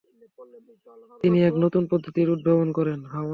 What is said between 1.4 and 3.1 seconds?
এক নতুন পদ্ধতির উদ্ভাবন করেন।